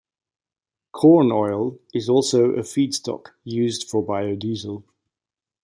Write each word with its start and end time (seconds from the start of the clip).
Corn 0.93 1.31
oil 1.31 1.77
is 1.93 2.09
also 2.09 2.53
a 2.55 2.61
feedstock 2.63 3.33
used 3.43 3.87
for 3.87 4.03
biodiesel. 4.03 4.81